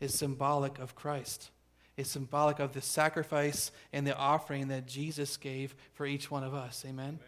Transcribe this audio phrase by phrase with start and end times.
[0.00, 1.50] is symbolic of Christ.
[1.96, 6.54] It's symbolic of the sacrifice and the offering that Jesus gave for each one of
[6.54, 6.84] us.
[6.86, 7.04] Amen.
[7.04, 7.18] Amen.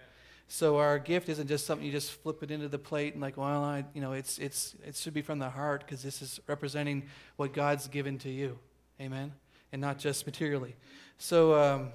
[0.49, 3.37] So our gift isn't just something you just flip it into the plate and like,
[3.37, 6.41] well, I, you know, it's it's it should be from the heart because this is
[6.47, 7.05] representing
[7.37, 8.59] what God's given to you.
[9.01, 9.33] Amen.
[9.73, 10.77] And not just materially.
[11.17, 11.89] So um,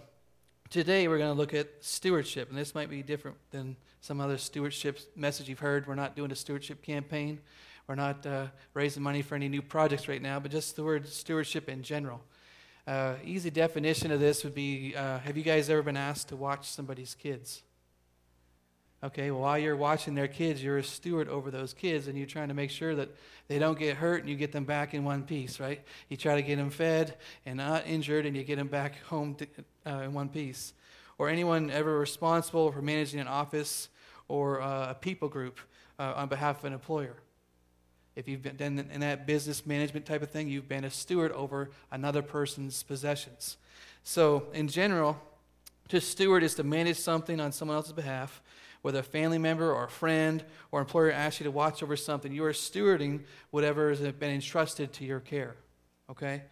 [0.70, 4.38] today we're going to look at stewardship, and this might be different than some other
[4.38, 5.88] stewardship message you've heard.
[5.88, 7.40] We're not doing a stewardship campaign.
[7.88, 11.08] We're not uh, raising money for any new projects right now, but just the word
[11.08, 12.22] stewardship in general.
[12.86, 16.36] Uh, easy definition of this would be uh, Have you guys ever been asked to
[16.36, 17.64] watch somebody's kids?
[19.04, 22.28] Okay, well, while you're watching their kids, you're a steward over those kids, and you're
[22.28, 23.10] trying to make sure that
[23.48, 25.82] they don't get hurt and you get them back in one piece, right?
[26.10, 29.36] You try to get them fed and not injured, and you get them back home
[29.36, 29.48] to,
[29.86, 30.74] uh, in one piece.
[31.20, 33.90] Or anyone ever responsible for managing an office
[34.28, 35.60] or uh, a people group
[36.00, 37.18] uh, on behalf of an employer?
[38.18, 41.70] If you've been in that business management type of thing, you've been a steward over
[41.92, 43.58] another person's possessions.
[44.04, 45.22] So, in general,
[45.90, 48.42] to steward is to manage something on someone else's behalf
[48.82, 52.32] whether a family member or a friend or employer asks you to watch over something,
[52.32, 55.56] you are stewarding whatever has been entrusted to your care.
[56.10, 56.44] Okay?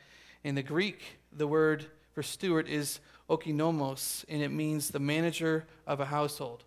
[0.43, 5.99] In the Greek, the word for steward is oikonomos, and it means the manager of
[5.99, 6.63] a household.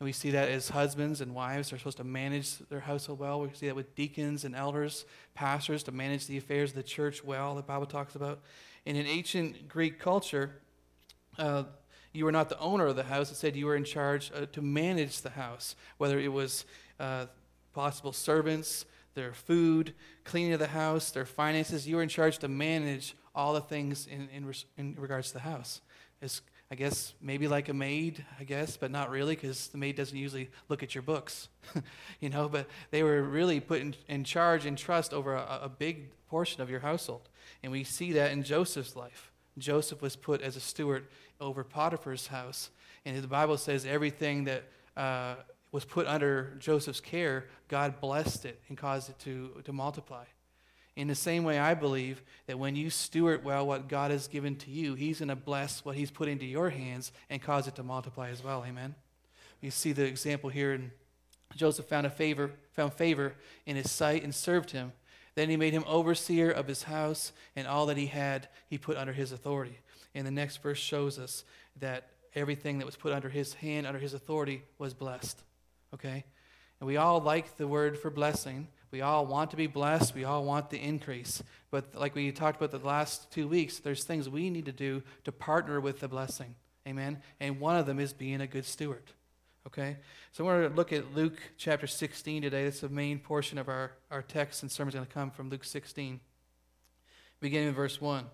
[0.00, 3.40] And we see that as husbands and wives are supposed to manage their household well.
[3.40, 7.22] We see that with deacons and elders, pastors to manage the affairs of the church
[7.24, 8.40] well, the Bible talks about.
[8.86, 10.60] And in ancient Greek culture,
[11.38, 11.64] uh,
[12.12, 13.30] you were not the owner of the house.
[13.30, 16.64] It said you were in charge uh, to manage the house, whether it was
[16.98, 17.26] uh,
[17.72, 21.86] possible servants, their food, cleaning of the house, their finances.
[21.86, 25.40] You were in charge to manage all the things in, in, in regards to the
[25.40, 25.80] house.
[26.20, 26.40] It's,
[26.74, 30.18] I guess, maybe like a maid, I guess, but not really because the maid doesn't
[30.18, 31.48] usually look at your books,
[32.20, 35.68] you know, but they were really put in, in charge and trust over a, a
[35.68, 37.28] big portion of your household.
[37.62, 39.30] And we see that in Joseph's life.
[39.56, 41.06] Joseph was put as a steward
[41.40, 42.70] over Potiphar's house.
[43.04, 44.64] And the Bible says everything that
[44.96, 45.36] uh,
[45.70, 50.24] was put under Joseph's care, God blessed it and caused it to, to multiply.
[50.96, 54.54] In the same way, I believe that when you steward well what God has given
[54.56, 57.74] to you, He's going to bless what He's put into your hands and cause it
[57.76, 58.64] to multiply as well.
[58.66, 58.94] Amen.
[59.60, 60.90] You see the example here, and
[61.56, 63.34] Joseph found a favor, found favor
[63.66, 64.92] in his sight and served him.
[65.34, 68.96] Then he made him overseer of his house, and all that he had he put
[68.96, 69.78] under his authority.
[70.14, 71.44] And the next verse shows us
[71.80, 75.42] that everything that was put under his hand, under his authority, was blessed.
[75.92, 76.24] Okay?
[76.80, 78.68] And we all like the word for blessing.
[78.94, 80.14] We all want to be blessed.
[80.14, 81.42] We all want the increase.
[81.72, 85.02] But like we talked about the last two weeks, there's things we need to do
[85.24, 86.54] to partner with the blessing.
[86.86, 87.20] Amen?
[87.40, 89.02] And one of them is being a good steward.
[89.66, 89.96] Okay?
[90.30, 92.62] So we're going to look at Luke chapter 16 today.
[92.62, 95.50] That's the main portion of our, our text and sermon is going to come from
[95.50, 96.20] Luke 16,
[97.40, 98.26] beginning in verse 1.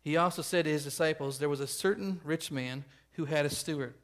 [0.00, 2.84] He also said to his disciples, There was a certain rich man
[3.14, 3.94] who had a steward,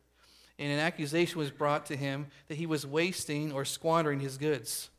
[0.58, 4.90] and an accusation was brought to him that he was wasting or squandering his goods.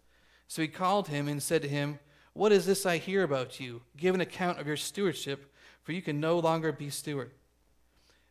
[0.52, 2.00] So he called him and said to him,
[2.34, 3.84] What is this I hear about you?
[3.96, 5.50] Give an account of your stewardship,
[5.82, 7.32] for you can no longer be steward.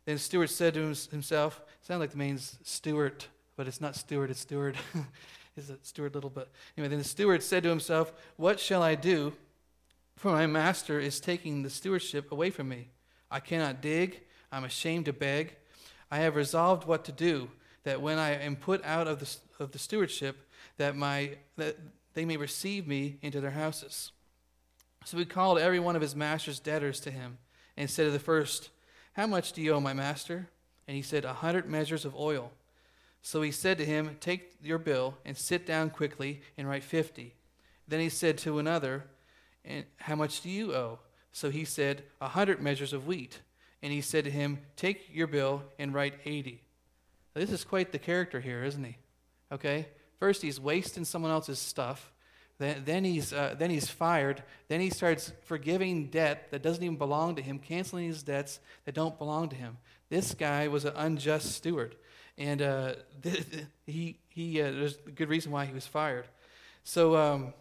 [0.05, 4.29] Then the steward said to himself, Sound like the means steward, but it's not steward,
[4.29, 4.77] it's steward.
[5.57, 6.47] it's a steward little bit.
[6.77, 9.33] Anyway, then the steward said to himself, What shall I do?
[10.15, 12.89] For my master is taking the stewardship away from me.
[13.31, 14.21] I cannot dig.
[14.51, 15.55] I'm ashamed to beg.
[16.11, 17.49] I have resolved what to do,
[17.83, 20.37] that when I am put out of the, of the stewardship,
[20.77, 21.77] that, my, that
[22.13, 24.11] they may receive me into their houses.
[25.05, 27.37] So he called every one of his master's debtors to him,
[27.77, 28.69] and said to the first,
[29.13, 30.49] How much do you owe my master?
[30.87, 32.51] And he said, A hundred measures of oil.
[33.21, 37.35] So he said to him, Take your bill, and sit down quickly, and write fifty.
[37.87, 39.05] Then he said to another,
[39.63, 40.99] and how much do you owe?
[41.31, 43.39] So he said, A hundred measures of wheat.
[43.83, 46.61] And he said to him, Take your bill and write eighty.
[47.33, 48.97] This is quite the character here, isn't he?
[49.51, 49.87] Okay?
[50.21, 52.13] First, he's wasting someone else's stuff.
[52.59, 54.43] Then, then, he's, uh, then he's fired.
[54.67, 58.93] Then he starts forgiving debt that doesn't even belong to him, canceling his debts that
[58.93, 59.77] don't belong to him.
[60.09, 61.95] This guy was an unjust steward.
[62.37, 62.93] And uh,
[63.87, 66.27] he, he, uh, there's a good reason why he was fired.
[66.83, 67.55] So, um,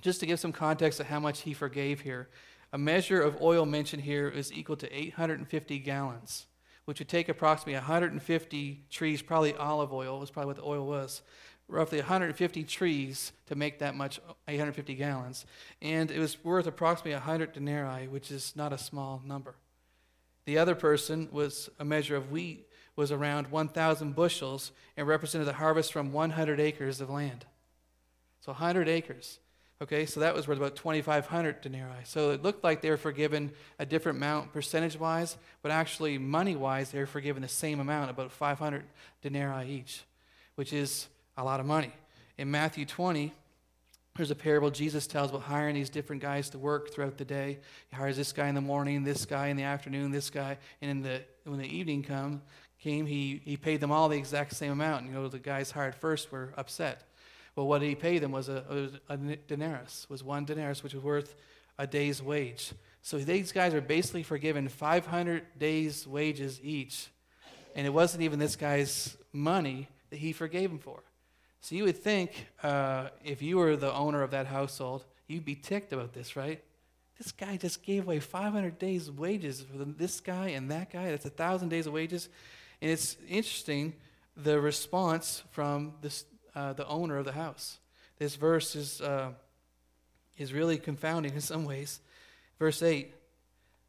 [0.00, 2.30] just to give some context of how much he forgave here,
[2.72, 6.46] a measure of oil mentioned here is equal to 850 gallons,
[6.86, 11.20] which would take approximately 150 trees, probably olive oil, was probably what the oil was,
[11.70, 15.46] roughly 150 trees to make that much 850 gallons.
[15.80, 19.54] And it was worth approximately 100 denarii, which is not a small number.
[20.44, 25.54] The other person was a measure of wheat was around 1,000 bushels and represented the
[25.54, 27.46] harvest from 100 acres of land.
[28.40, 29.38] So 100 acres.
[29.82, 32.04] Okay, so that was worth about 2,500 denarii.
[32.04, 36.54] So it looked like they were forgiven a different amount percentage wise, but actually, money
[36.54, 38.84] wise, they were forgiven the same amount, about 500
[39.22, 40.04] denarii each,
[40.56, 41.08] which is
[41.40, 41.90] a lot of money.
[42.36, 43.32] In Matthew 20,
[44.16, 47.58] there's a parable Jesus tells about hiring these different guys to work throughout the day.
[47.88, 50.90] He hires this guy in the morning, this guy in the afternoon, this guy, and
[50.90, 52.42] in the, when the evening come,
[52.78, 55.02] came, he, he paid them all the exact same amount.
[55.02, 57.04] And, you know, the guys hired first were upset.
[57.56, 60.92] Well, what did he pay them was a, was a denarius, was one denarius, which
[60.92, 61.34] was worth
[61.78, 62.72] a day's wage.
[63.00, 67.08] So these guys are basically forgiven 500 days' wages each.
[67.74, 71.02] And it wasn't even this guy's money that he forgave them for.
[71.60, 75.54] So you would think uh, if you were the owner of that household, you'd be
[75.54, 76.62] ticked about this, right?
[77.18, 81.10] This guy just gave away 500 days' wages for this guy and that guy.
[81.10, 82.30] That's a 1,000 days of wages.
[82.80, 83.92] And it's interesting
[84.36, 86.24] the response from this,
[86.54, 87.78] uh, the owner of the house.
[88.18, 89.32] This verse is, uh,
[90.38, 92.00] is really confounding in some ways.
[92.58, 93.12] Verse 8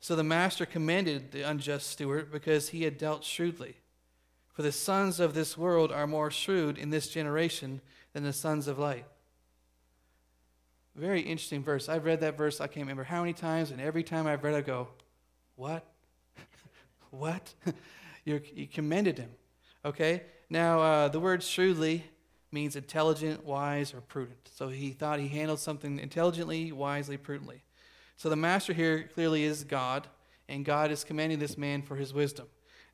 [0.01, 3.77] So the master commended the unjust steward because he had dealt shrewdly.
[4.61, 7.81] For the sons of this world are more shrewd in this generation
[8.13, 9.05] than the sons of light.
[10.95, 11.89] Very interesting verse.
[11.89, 14.53] I've read that verse, I can't remember how many times, and every time I've read
[14.53, 14.89] it, I go,
[15.55, 15.83] What?
[17.09, 17.55] what?
[18.23, 18.39] you
[18.71, 19.31] commended him.
[19.83, 20.21] Okay?
[20.47, 22.05] Now, uh, the word shrewdly
[22.51, 24.51] means intelligent, wise, or prudent.
[24.53, 27.63] So he thought he handled something intelligently, wisely, prudently.
[28.15, 30.07] So the master here clearly is God,
[30.47, 32.45] and God is commending this man for his wisdom.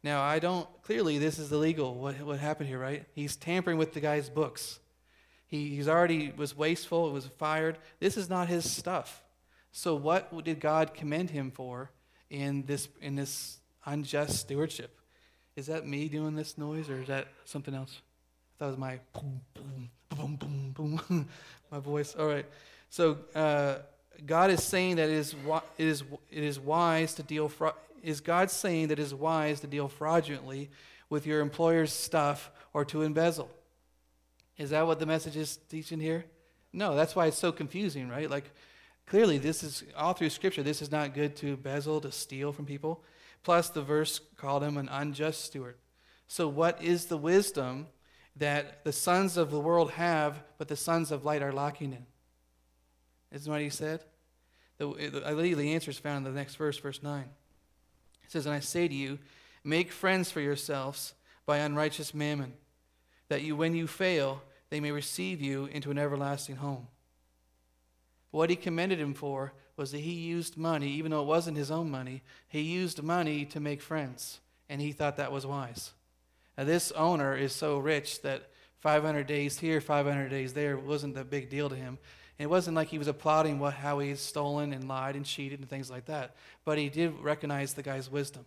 [0.03, 3.05] Now, I don't, clearly, this is illegal, what, what happened here, right?
[3.13, 4.79] He's tampering with the guy's books.
[5.47, 7.77] He, he's already was wasteful, was fired.
[7.99, 9.23] This is not his stuff.
[9.71, 11.91] So, what did God commend him for
[12.29, 14.99] in this, in this unjust stewardship?
[15.55, 18.01] Is that me doing this noise, or is that something else?
[18.59, 21.29] It was my boom, boom, boom, boom, boom,
[21.71, 22.15] my voice.
[22.15, 22.45] All right.
[22.89, 23.79] So, uh,
[24.25, 25.35] God is saying that it is,
[25.77, 27.50] it is, it is wise to deal
[28.03, 30.69] is God saying that it is wise to deal fraudulently
[31.09, 33.49] with your employer's stuff or to embezzle?
[34.57, 36.25] Is that what the message is teaching here?
[36.73, 38.29] No, that's why it's so confusing, right?
[38.29, 38.51] Like,
[39.05, 42.65] clearly, this is all through Scripture, this is not good to embezzle, to steal from
[42.65, 43.03] people.
[43.44, 45.75] Plus, the verse called him an unjust steward.
[46.27, 47.88] So, what is the wisdom
[48.35, 52.05] that the sons of the world have, but the sons of light are lacking in?
[53.31, 54.03] Isn't what he said?
[54.77, 57.25] The, I believe the answer is found in the next verse, verse 9.
[58.27, 59.18] It says, And I say to you,
[59.63, 61.13] make friends for yourselves
[61.45, 62.53] by unrighteous mammon,
[63.29, 66.88] that you, when you fail, they may receive you into an everlasting home.
[68.31, 71.71] What he commended him for was that he used money, even though it wasn't his
[71.71, 75.91] own money, he used money to make friends, and he thought that was wise.
[76.57, 81.24] Now, this owner is so rich that 500 days here, 500 days there wasn't a
[81.24, 81.97] big deal to him.
[82.39, 85.25] And it wasn't like he was applauding what, how he had stolen and lied and
[85.25, 86.36] cheated and things like that.
[86.66, 88.45] But he did recognize the guy's wisdom.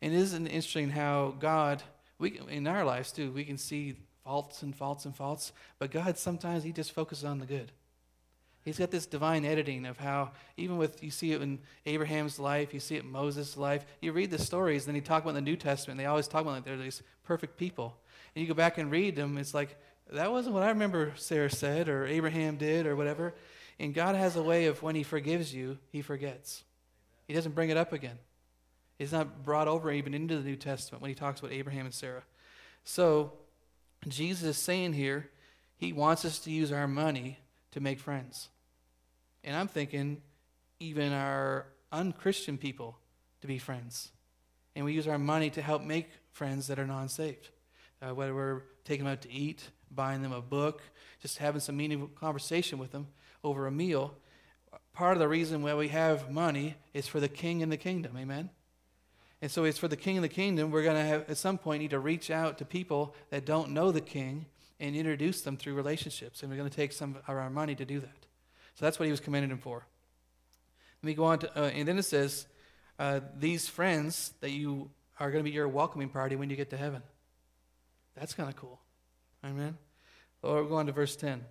[0.00, 1.82] And isn't it interesting how God,
[2.18, 6.18] we, in our lives too, we can see faults and faults and faults, but God
[6.18, 7.72] sometimes he just focuses on the good.
[8.64, 12.74] He's got this divine editing of how, even with, you see it in Abraham's life,
[12.74, 13.86] you see it in Moses' life.
[14.02, 16.52] You read the stories, then you talk about the New Testament, they always talk about
[16.52, 17.96] like they're these perfect people.
[18.34, 19.78] And you go back and read them, it's like,
[20.12, 23.34] that wasn't what I remember Sarah said or Abraham did or whatever.
[23.78, 26.64] And God has a way of when He forgives you, He forgets.
[27.26, 28.18] He doesn't bring it up again.
[28.98, 31.94] It's not brought over even into the New Testament when He talks about Abraham and
[31.94, 32.24] Sarah.
[32.84, 33.32] So,
[34.06, 35.30] Jesus is saying here,
[35.76, 37.38] He wants us to use our money
[37.72, 38.48] to make friends.
[39.44, 40.22] And I'm thinking,
[40.80, 42.98] even our unchristian people
[43.40, 44.10] to be friends.
[44.74, 47.50] And we use our money to help make friends that are non saved.
[48.00, 50.82] Uh, whether we're taking them out to eat, buying them a book,
[51.20, 53.08] just having some meaningful conversation with them
[53.42, 54.14] over a meal.
[54.92, 58.16] Part of the reason why we have money is for the king and the kingdom.
[58.16, 58.50] Amen?
[59.40, 60.70] And so it's for the king and the kingdom.
[60.70, 63.70] We're going to have, at some point, need to reach out to people that don't
[63.70, 64.46] know the king
[64.80, 66.42] and introduce them through relationships.
[66.42, 68.26] And we're going to take some of our money to do that.
[68.74, 69.86] So that's what he was commending him for.
[71.02, 72.46] Let me go on to, uh, and then it says,
[72.98, 74.90] uh, these friends that you
[75.20, 77.02] are going to be your welcoming party when you get to heaven.
[78.16, 78.80] That's kind of cool.
[79.44, 79.76] Amen.
[80.42, 81.44] Or we're going to verse 10.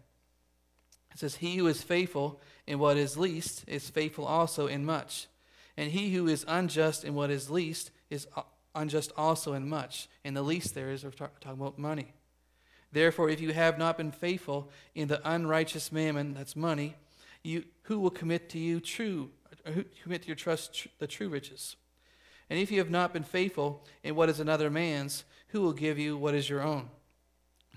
[1.13, 5.27] It says, He who is faithful in what is least is faithful also in much.
[5.75, 8.27] And he who is unjust in what is least is
[8.73, 10.09] unjust also in much.
[10.23, 12.13] And the least there is, we're talking about money.
[12.91, 16.95] Therefore, if you have not been faithful in the unrighteous mammon, that's money,
[17.43, 19.29] you, who will commit to you true,
[19.65, 21.75] who commit to your trust tr- the true riches?
[22.49, 25.99] And if you have not been faithful in what is another man's, who will give
[25.99, 26.89] you what is your own?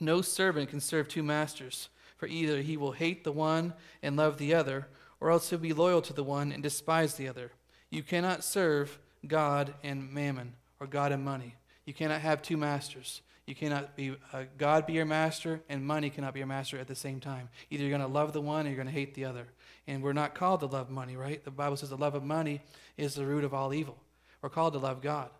[0.01, 4.39] No servant can serve two masters, For either he will hate the one and love
[4.39, 4.89] the other,
[5.21, 7.53] or else he'll be loyal to the one and despise the other.
[7.91, 11.55] You cannot serve God and mammon, or God and money.
[11.85, 13.23] You cannot have two masters.
[13.47, 16.87] You cannot be uh, God be your master and money cannot be your master at
[16.87, 17.49] the same time.
[17.69, 19.49] Either you're going to love the one or you're going to hate the other.
[19.89, 21.43] And we're not called to love money, right?
[21.43, 22.61] The Bible says the love of money
[22.97, 23.97] is the root of all evil.
[24.41, 25.31] We're called to love God.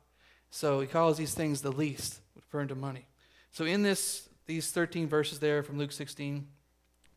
[0.51, 3.07] So he calls these things the least, referring to money.
[3.53, 6.45] So in this these 13 verses there from Luke 16,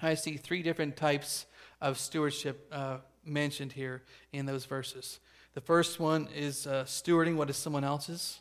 [0.03, 1.47] I see three different types
[1.81, 5.19] of stewardship uh, mentioned here in those verses.
[5.55, 8.39] The first one is uh, stewarding what is someone else's,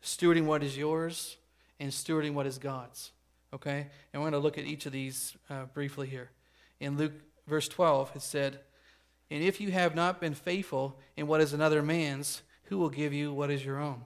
[0.00, 1.38] stewarding what is yours,
[1.80, 3.10] and stewarding what is God's.
[3.52, 3.88] Okay?
[4.12, 6.30] And we're going to look at each of these uh, briefly here.
[6.78, 7.14] In Luke,
[7.48, 8.60] verse 12, it said,
[9.28, 13.12] And if you have not been faithful in what is another man's, who will give
[13.12, 14.02] you what is your own?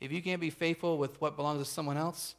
[0.00, 2.34] If you can't be faithful with what belongs to someone else,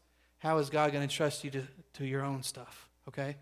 [0.46, 1.64] how is God going to trust you to,
[1.96, 2.88] to your own stuff?
[3.08, 3.36] Okay?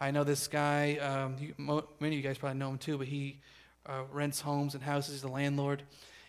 [0.00, 2.96] I know this guy, um, you, mo- many of you guys probably know him too,
[2.96, 3.40] but he
[3.86, 5.82] uh, rents homes and houses, he's a landlord.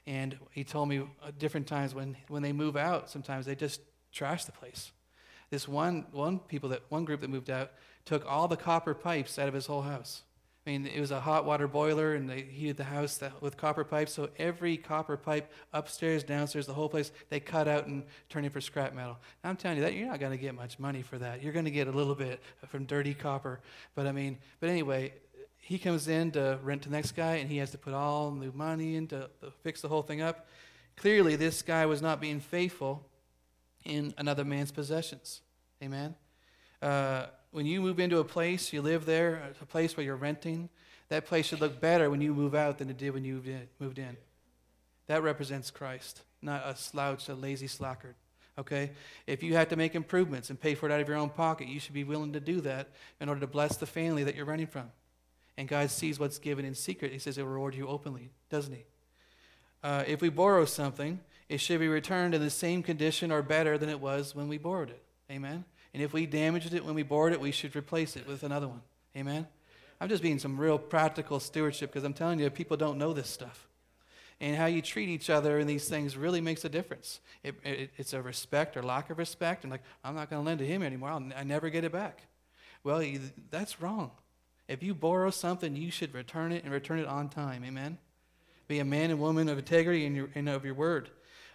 [0.07, 3.81] And he told me uh, different times when, when they move out, sometimes they just
[4.11, 4.91] trash the place.
[5.51, 9.37] This one, one people that one group that moved out took all the copper pipes
[9.37, 10.23] out of his whole house.
[10.65, 13.83] I mean, it was a hot water boiler, and they heated the house with copper
[13.83, 14.13] pipes.
[14.13, 18.51] So every copper pipe, upstairs, downstairs, the whole place, they cut out and turned it
[18.51, 19.19] for scrap metal.
[19.43, 21.43] Now, I'm telling you that you're not going to get much money for that.
[21.43, 23.59] You're going to get a little bit from dirty copper.
[23.93, 25.13] But I mean, but anyway,
[25.57, 28.31] he comes in to rent to the next guy, and he has to put all
[28.31, 30.47] the money in to, to fix the whole thing up.
[30.95, 33.07] Clearly, this guy was not being faithful
[33.83, 35.41] in another man's possessions.
[35.83, 36.15] Amen.
[36.81, 40.67] Uh, when you move into a place, you live there, a place where you're renting,
[41.07, 43.41] that place should look better when you move out than it did when you
[43.79, 44.17] moved in.
[45.07, 48.15] That represents Christ, not a slouch, a lazy slacker.
[48.59, 48.91] Okay?
[49.25, 51.69] If you have to make improvements and pay for it out of your own pocket,
[51.69, 52.89] you should be willing to do that
[53.21, 54.91] in order to bless the family that you're renting from.
[55.55, 57.13] And God sees what's given in secret.
[57.13, 58.83] He says he'll reward you openly, doesn't he?
[59.81, 63.77] Uh, if we borrow something, it should be returned in the same condition or better
[63.77, 65.01] than it was when we borrowed it.
[65.31, 65.63] Amen?
[65.95, 68.67] And if we damaged it when we borrowed it, we should replace it with another
[68.67, 68.81] one.
[69.15, 69.47] Amen?
[70.01, 73.29] I'm just being some real practical stewardship because I'm telling you, people don't know this
[73.29, 73.65] stuff.
[74.41, 77.21] And how you treat each other in these things really makes a difference.
[77.43, 79.63] It, it, it's a respect or lack of respect.
[79.63, 81.11] And like, I'm not going to lend to him anymore.
[81.11, 82.23] I'll, I never get it back.
[82.83, 84.11] Well, you, that's wrong.
[84.67, 87.63] If you borrow something, you should return it and return it on time.
[87.63, 87.99] Amen?
[88.67, 91.09] Be a man and woman of integrity in your, and of your word.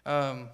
[0.06, 0.48] Um,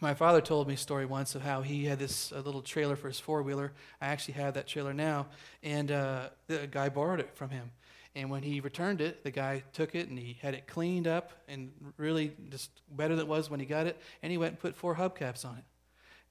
[0.00, 3.08] my father told me a story once of how he had this little trailer for
[3.08, 3.72] his four wheeler.
[4.00, 5.26] I actually have that trailer now,
[5.62, 7.70] and uh, the guy borrowed it from him.
[8.14, 11.32] And when he returned it, the guy took it and he had it cleaned up
[11.48, 14.00] and really just better than it was when he got it.
[14.22, 15.64] And he went and put four hubcaps on it.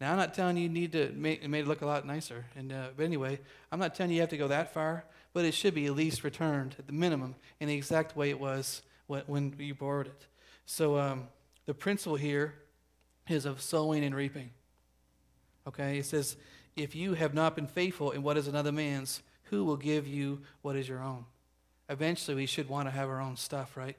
[0.02, 2.46] Now, I'm not telling you you need to make it, it look a lot nicer.
[2.56, 3.40] And, uh, but anyway,
[3.72, 5.96] I'm not telling you you have to go that far, but it should be at
[5.96, 10.08] least returned at the minimum in the exact way it was when, when you borrowed
[10.08, 10.26] it.
[10.66, 11.28] So um,
[11.68, 12.56] the principle here
[13.28, 14.52] is of sowing and reaping.
[15.68, 16.38] Okay, it says,
[16.76, 20.42] if you have not been faithful in what is another man's, who will give you
[20.62, 21.26] what is your own?
[21.90, 23.98] Eventually, we should want to have our own stuff, right?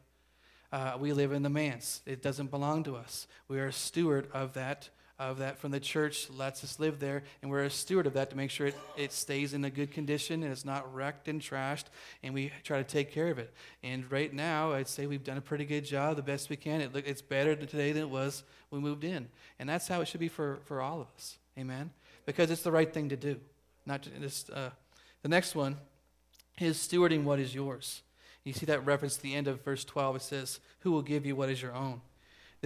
[0.73, 2.03] Uh, we live in the manse.
[2.05, 3.27] It doesn't belong to us.
[3.49, 7.23] We are a steward of that of that from the church lets us live there,
[7.41, 9.91] and we're a steward of that to make sure it, it stays in a good
[9.91, 11.85] condition and it's not wrecked and trashed,
[12.23, 13.53] and we try to take care of it.
[13.83, 16.81] And right now, I'd say we've done a pretty good job, the best we can.
[16.81, 19.29] It look, it's better today than it was when we moved in.
[19.59, 21.39] And that's how it should be for, for all of us.
[21.59, 21.91] Amen?
[22.27, 23.41] Because it's the right thing to do.
[23.87, 24.71] Not just, uh,
[25.23, 25.77] the next one
[26.61, 28.03] is stewarding what is yours.
[28.45, 30.17] You see that reference at the end of verse 12.
[30.17, 32.01] It says, Who will give you what is your own?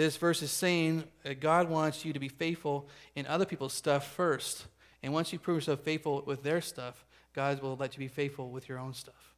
[0.00, 4.10] This verse is saying that God wants you to be faithful in other people's stuff
[4.10, 4.64] first.
[5.02, 7.04] And once you prove yourself faithful with their stuff,
[7.34, 9.34] God will let you be faithful with your own stuff.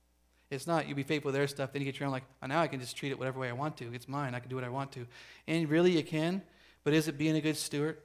[0.50, 2.46] It's not you be faithful with their stuff, then you get your own like, oh,
[2.46, 3.92] now I can just treat it whatever way I want to.
[3.92, 4.36] It's mine.
[4.36, 5.04] I can do what I want to.
[5.48, 6.42] And really you can,
[6.84, 7.98] but is it being a good steward?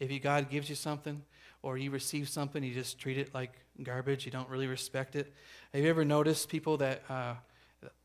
[0.00, 1.22] If you, God gives you something
[1.62, 4.24] or you receive something, you just treat it like garbage.
[4.26, 5.32] You don't really respect it.
[5.72, 7.34] Have you ever noticed people that uh,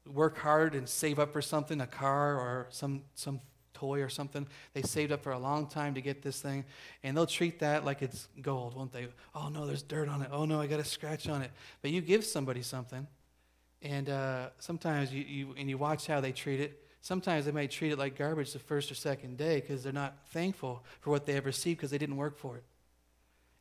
[0.05, 3.41] work hard and save up for something, a car or some, some
[3.75, 4.47] toy or something.
[4.73, 6.65] They saved up for a long time to get this thing,
[7.03, 9.07] and they'll treat that like it's gold, won't they?
[9.35, 10.29] Oh no, there's dirt on it.
[10.31, 11.51] Oh no, I got a scratch on it.
[11.83, 13.05] But you give somebody something,
[13.83, 16.81] and uh, sometimes you, you and you watch how they treat it.
[17.01, 20.17] Sometimes they might treat it like garbage the first or second day because they're not
[20.29, 22.63] thankful for what they have received because they didn't work for it.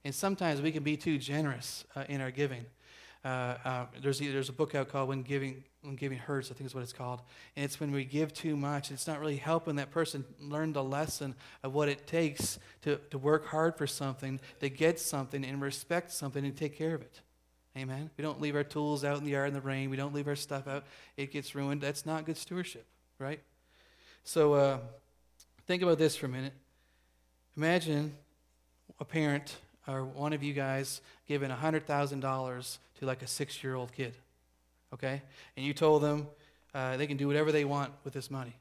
[0.04, 2.64] And sometimes we can be too generous uh, in our giving.
[3.24, 6.66] Uh, uh, there's, there's a book out called When Giving, when Giving Hurts, I think
[6.66, 7.22] is what it's called.
[7.56, 10.84] And it's when we give too much, it's not really helping that person learn the
[10.84, 15.62] lesson of what it takes to, to work hard for something, to get something, and
[15.62, 17.20] respect something and take care of it.
[17.76, 18.10] Amen.
[18.16, 19.90] We don't leave our tools out in the yard in the rain.
[19.90, 20.84] We don't leave our stuff out.
[21.16, 21.80] It gets ruined.
[21.80, 22.86] That's not good stewardship,
[23.18, 23.40] right?
[24.22, 24.78] So uh,
[25.66, 26.52] think about this for a minute.
[27.56, 28.14] Imagine
[29.00, 33.92] a parent or one of you guys giving $100,000 to like a six year old
[33.92, 34.14] kid,
[34.92, 35.22] okay?
[35.56, 36.28] And you told them
[36.74, 38.54] uh, they can do whatever they want with this money.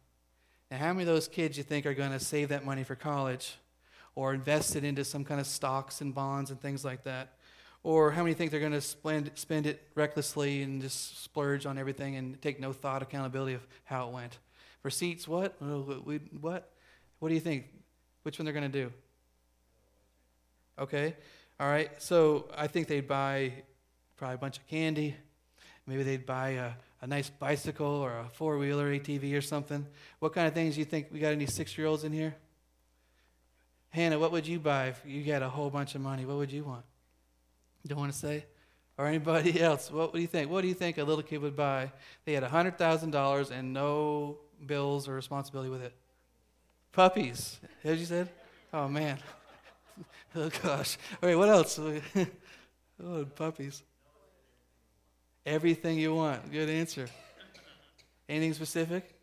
[0.70, 2.96] Now, how many of those kids you think are going to save that money for
[2.96, 3.58] college
[4.16, 7.34] or invest it into some kind of stocks and bonds and things like that?
[7.84, 11.78] Or how many think they're going to spend, spend it recklessly and just splurge on
[11.78, 14.40] everything and take no thought, accountability of how it went?
[14.84, 15.56] Receipts, what?
[15.62, 16.70] What?
[17.20, 17.66] What do you think?
[18.24, 18.92] Which one they're going to do?
[20.78, 21.16] Okay?
[21.60, 21.90] All right.
[22.02, 23.54] So I think they'd buy
[24.18, 25.16] probably a bunch of candy.
[25.86, 29.86] Maybe they'd buy a, a nice bicycle or a four wheeler ATV or something.
[30.20, 31.08] What kind of things do you think?
[31.12, 32.36] We got any six year olds in here?
[33.90, 36.26] Hannah, what would you buy if you got a whole bunch of money?
[36.26, 36.84] What would you want?
[37.86, 38.46] Don't want to say?
[38.98, 39.92] Or anybody else?
[39.92, 40.50] What do you think?
[40.50, 41.92] What do you think a little kid would buy?
[42.26, 45.94] They had $100,000 and no bills or responsibility with it.
[46.92, 47.60] Puppies.
[47.84, 48.30] As you said?
[48.74, 49.20] Oh, man.
[50.36, 50.98] oh, gosh.
[51.22, 51.80] All right, what else?
[53.04, 53.84] oh, puppies.
[55.46, 56.52] Everything you want.
[56.52, 57.08] Good answer.
[58.30, 59.14] Anything specific?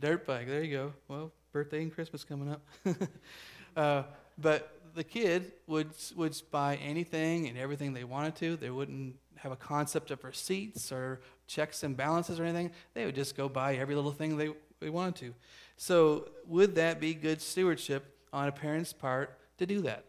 [0.00, 0.46] Dirt bike.
[0.46, 0.92] There you go.
[1.08, 2.62] Well, birthday and Christmas coming up.
[3.76, 4.02] uh,
[4.38, 8.56] but the kid would would buy anything and everything they wanted to.
[8.56, 12.70] They wouldn't have a concept of receipts or checks and balances or anything.
[12.94, 14.50] They would just go buy every little thing they,
[14.80, 15.34] they wanted to.
[15.76, 20.04] So would that be good stewardship on a parent's part to do that?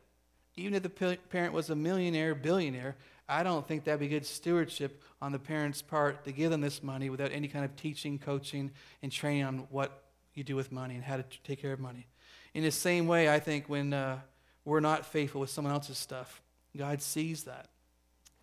[0.56, 2.96] Even if the parent was a millionaire, billionaire,
[3.30, 6.82] I don't think that'd be good stewardship on the parent's part to give them this
[6.82, 8.72] money without any kind of teaching, coaching,
[9.04, 12.08] and training on what you do with money and how to take care of money.
[12.54, 14.20] In the same way, I think when uh,
[14.64, 16.42] we're not faithful with someone else's stuff,
[16.76, 17.68] God sees that.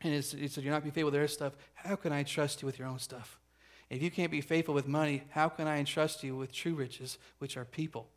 [0.03, 1.55] And he said, You're not be faithful with their stuff.
[1.73, 3.41] How can I trust you with your own stuff?
[3.89, 7.19] If you can't be faithful with money, how can I entrust you with true riches,
[7.39, 8.09] which are people?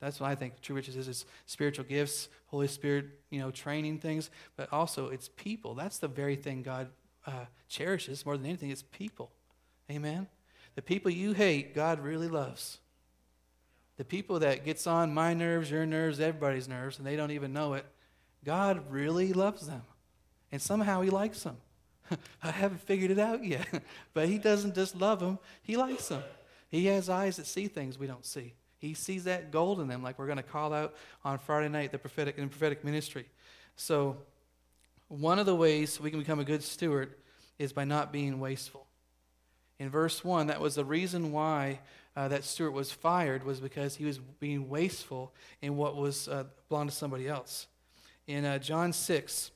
[0.00, 1.08] That's what I think true riches is.
[1.08, 5.74] It's spiritual gifts, Holy Spirit, you know, training things, but also it's people.
[5.74, 6.88] That's the very thing God
[7.26, 8.70] uh, cherishes more than anything.
[8.70, 9.30] It's people.
[9.90, 10.26] Amen.
[10.74, 12.78] The people you hate, God really loves.
[13.96, 17.52] The people that gets on my nerves, your nerves, everybody's nerves, and they don't even
[17.52, 17.86] know it,
[18.44, 19.82] God really loves them.
[20.52, 21.56] And somehow He likes them.
[22.42, 23.66] I haven't figured it out yet.
[24.14, 26.22] but He doesn't just love them, He likes them.
[26.68, 28.52] He has eyes that see things we don't see.
[28.78, 31.92] He sees that gold in them, like we're going to call out on Friday night
[31.92, 33.26] the prophetic in prophetic ministry.
[33.76, 34.16] So,
[35.08, 37.14] one of the ways we can become a good steward
[37.58, 38.86] is by not being wasteful.
[39.78, 41.80] In verse 1, that was the reason why
[42.16, 46.44] uh, that steward was fired, was because he was being wasteful in what was uh,
[46.68, 47.66] belonged to somebody else.
[48.26, 49.50] In uh, John 6,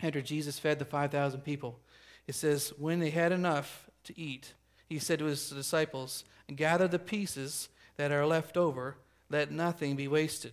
[0.00, 1.80] after Jesus fed the 5,000 people,
[2.26, 4.54] it says, When they had enough to eat,
[4.88, 6.24] he said to his disciples,
[6.54, 8.96] Gather the pieces that are left over,
[9.30, 10.52] let nothing be wasted.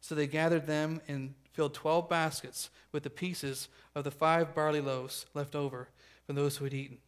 [0.00, 4.80] So they gathered them and filled 12 baskets with the pieces of the five barley
[4.80, 5.88] loaves left over
[6.26, 6.98] from those who had eaten.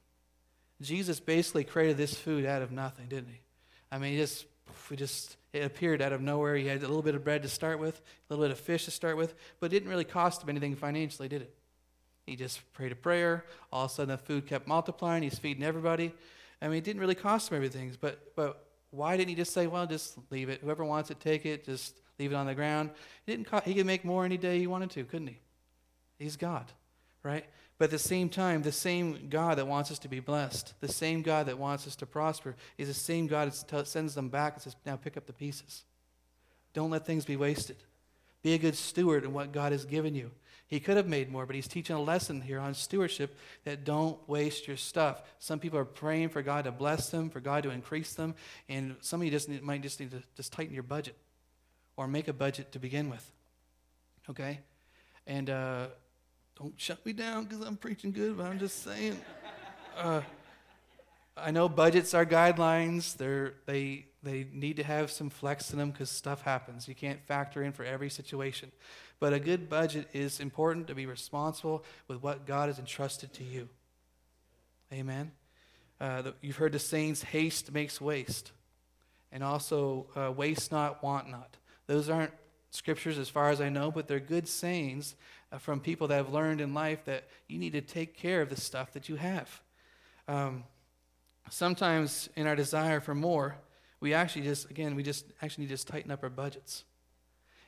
[0.81, 3.41] Jesus basically created this food out of nothing, didn't he?
[3.91, 4.47] I mean, he just,
[4.91, 6.57] we just, it appeared out of nowhere.
[6.57, 8.85] He had a little bit of bread to start with, a little bit of fish
[8.85, 11.55] to start with, but it didn't really cost him anything financially, did it?
[12.27, 13.45] He just prayed a prayer.
[13.73, 15.23] All of a sudden, the food kept multiplying.
[15.23, 16.13] He's feeding everybody.
[16.61, 18.66] I mean, it didn't really cost him everything, but, but
[18.97, 20.61] why didn't he just say, well, just leave it?
[20.63, 21.65] Whoever wants it, take it.
[21.65, 22.91] Just leave it on the ground.
[23.27, 25.39] He, didn't he could make more any day he wanted to, couldn't he?
[26.19, 26.65] He's God,
[27.23, 27.45] right?
[27.79, 30.89] But at the same time, the same God that wants us to be blessed, the
[30.89, 34.55] same God that wants us to prosper, is the same God that sends them back
[34.55, 35.85] and says, now pick up the pieces.
[36.73, 37.77] Don't let things be wasted.
[38.43, 40.31] Be a good steward in what God has given you.
[40.69, 44.19] He could have made more, but he's teaching a lesson here on stewardship that don't
[44.29, 45.23] waste your stuff.
[45.39, 48.35] Some people are praying for God to bless them, for God to increase them,
[48.69, 51.17] and some of you just need, might just need to just tighten your budget
[51.97, 53.31] or make a budget to begin with.
[54.29, 54.59] Okay?
[55.27, 55.87] And uh,
[56.59, 59.17] don't shut me down because I'm preaching good, but I'm just saying.
[59.97, 60.21] Uh,
[61.37, 63.17] I know budgets are guidelines.
[63.17, 66.89] They're, they, they need to have some flex in them because stuff happens.
[66.89, 68.73] You can't factor in for every situation.
[69.21, 73.45] But a good budget is important to be responsible with what God has entrusted to
[73.45, 73.69] you.
[74.93, 75.33] Amen.
[76.01, 78.53] Uh, the, you've heard the sayings, haste makes waste.
[79.31, 81.57] And also, uh, waste not, want not.
[81.87, 82.33] Those aren't
[82.71, 85.17] scriptures as far as I know, but they're good sayings
[85.53, 88.49] uh, from people that have learned in life that you need to take care of
[88.49, 89.61] the stuff that you have.
[90.29, 90.65] Um,
[91.51, 93.57] sometimes in our desire for more,
[94.01, 96.85] we actually just, again, we just actually need to just tighten up our budgets.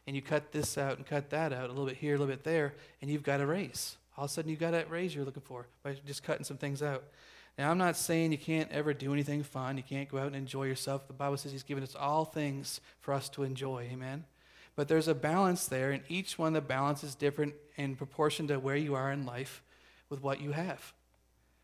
[0.07, 2.33] And you cut this out and cut that out, a little bit here, a little
[2.33, 3.97] bit there, and you've got a raise.
[4.17, 6.57] All of a sudden, you've got that raise you're looking for by just cutting some
[6.57, 7.05] things out.
[7.59, 9.77] Now, I'm not saying you can't ever do anything fun.
[9.77, 11.09] You can't go out and enjoy yourself.
[11.09, 13.89] The Bible says He's given us all things for us to enjoy.
[13.93, 14.25] Amen?
[14.77, 18.61] But there's a balance there, and each one, the balance is different in proportion to
[18.61, 19.63] where you are in life
[20.09, 20.95] with what you have.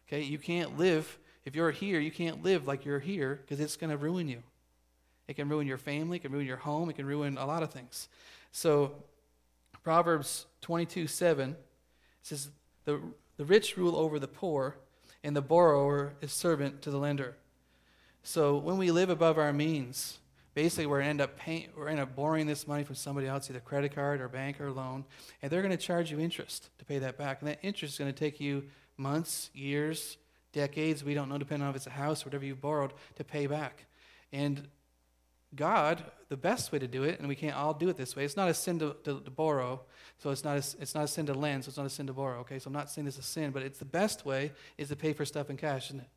[0.08, 0.22] Okay?
[0.22, 3.90] You can't live, if you're here, you can't live like you're here because it's going
[3.90, 4.42] to ruin you.
[5.28, 7.62] It can ruin your family, it can ruin your home, it can ruin a lot
[7.62, 8.08] of things.
[8.52, 8.92] So,
[9.82, 11.56] Proverbs 22 7
[12.22, 12.50] says,
[12.84, 13.00] the,
[13.36, 14.76] the rich rule over the poor,
[15.22, 17.36] and the borrower is servant to the lender.
[18.22, 20.18] So, when we live above our means,
[20.54, 23.60] basically we're end up paying, we're end up borrowing this money from somebody else, either
[23.60, 25.04] credit card or bank or loan,
[25.42, 27.40] and they're going to charge you interest to pay that back.
[27.40, 28.64] And that interest is going to take you
[28.96, 30.18] months, years,
[30.54, 33.24] decades, we don't know, depending on if it's a house or whatever you borrowed, to
[33.24, 33.84] pay back.
[34.32, 34.66] And
[35.54, 38.24] God, the best way to do it, and we can't all do it this way,
[38.24, 39.82] it's not a sin to, to, to borrow,
[40.18, 42.06] so it's not, a, it's not a sin to lend, so it's not a sin
[42.06, 42.58] to borrow, okay?
[42.58, 45.12] So I'm not saying it's a sin, but it's the best way is to pay
[45.12, 46.08] for stuff in cash, isn't it?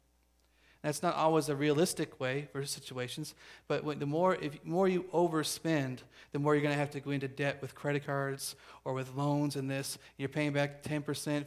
[0.88, 3.36] That's not always a realistic way for situations,
[3.67, 5.97] but when, the more if more you overspend,
[6.32, 9.13] the more you're going to have to go into debt with credit cards or with
[9.13, 9.97] loans and this.
[10.15, 11.04] You're paying back 10%,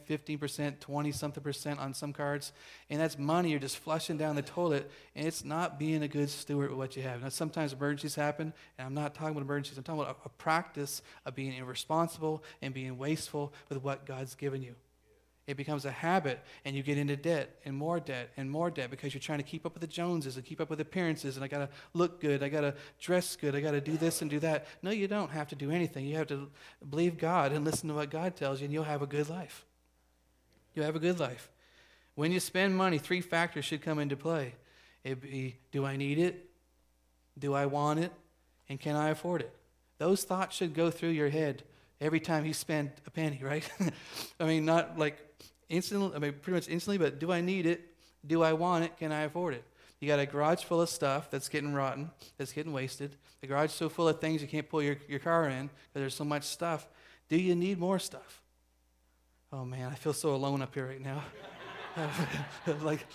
[0.07, 2.53] 15%, 20 something percent on some cards,
[2.91, 6.29] and that's money you're just flushing down the toilet, and it's not being a good
[6.29, 7.23] steward with what you have.
[7.23, 10.29] Now, sometimes emergencies happen, and I'm not talking about emergencies, I'm talking about a, a
[10.29, 14.75] practice of being irresponsible and being wasteful with what God's given you.
[15.47, 18.91] It becomes a habit, and you get into debt and more debt and more debt
[18.91, 21.35] because you're trying to keep up with the Joneses and keep up with appearances.
[21.35, 23.97] And I got to look good, I got to dress good, I got to do
[23.97, 24.67] this and do that.
[24.83, 26.05] No, you don't have to do anything.
[26.05, 26.49] You have to
[26.87, 29.65] believe God and listen to what God tells you, and you'll have a good life.
[30.75, 31.49] You'll have a good life.
[32.15, 34.53] When you spend money, three factors should come into play.
[35.03, 36.49] It be, do I need it?
[37.37, 38.11] Do I want it?
[38.69, 39.51] And can I afford it?
[39.97, 41.63] Those thoughts should go through your head
[41.99, 43.67] every time you spend a penny, right?
[44.39, 45.17] I mean, not like
[45.71, 47.81] instantly, I mean, pretty much instantly, but do I need it?
[48.25, 48.97] Do I want it?
[48.97, 49.63] Can I afford it?
[49.99, 53.15] You got a garage full of stuff that's getting rotten, that's getting wasted.
[53.39, 56.15] The garage so full of things you can't pull your, your car in because there's
[56.15, 56.87] so much stuff.
[57.29, 58.41] Do you need more stuff?
[59.53, 61.23] Oh man, I feel so alone up here right now.
[62.81, 63.05] like,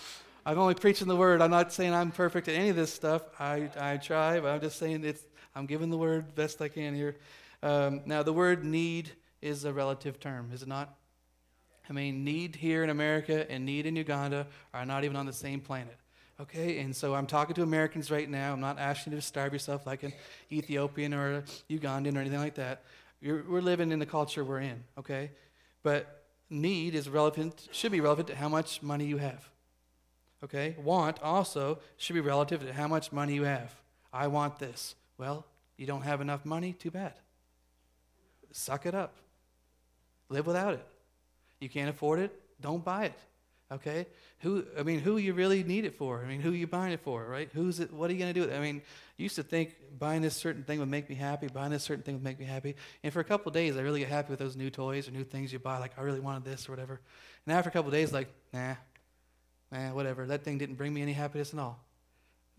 [0.44, 1.42] I'm only preaching the word.
[1.42, 3.22] I'm not saying I'm perfect at any of this stuff.
[3.40, 6.94] I, I try, but I'm just saying it's, I'm giving the word best I can
[6.94, 7.16] here.
[7.62, 9.10] Um, now, the word need
[9.42, 10.94] is a relative term, is it not?
[11.88, 15.32] I mean, need here in America and need in Uganda are not even on the
[15.32, 15.96] same planet.
[16.38, 18.52] Okay, and so I'm talking to Americans right now.
[18.52, 20.12] I'm not asking you to starve yourself like an
[20.52, 22.82] Ethiopian or a Ugandan or anything like that.
[23.22, 25.30] You're, we're living in the culture we're in, okay?
[25.82, 29.48] But need is relevant, should be relevant to how much money you have.
[30.44, 30.76] Okay?
[30.78, 33.74] Want also should be relative to how much money you have.
[34.12, 34.94] I want this.
[35.18, 35.46] Well,
[35.76, 36.72] you don't have enough money?
[36.72, 37.14] Too bad.
[38.52, 39.16] Suck it up.
[40.28, 40.86] Live without it.
[41.66, 42.30] You can't afford it?
[42.60, 43.18] Don't buy it.
[43.72, 44.06] Okay?
[44.42, 46.22] Who I mean, who you really need it for?
[46.24, 47.50] I mean, who are you buying it for, right?
[47.54, 48.56] Who's it what are you gonna do with it?
[48.56, 48.76] I mean,
[49.16, 52.04] you used to think buying this certain thing would make me happy, buying this certain
[52.04, 52.76] thing would make me happy.
[53.02, 55.24] And for a couple days I really get happy with those new toys or new
[55.24, 57.00] things you buy, like I really wanted this or whatever.
[57.44, 58.76] And after a couple days, like, nah,
[59.72, 60.24] nah, whatever.
[60.24, 61.84] That thing didn't bring me any happiness at all.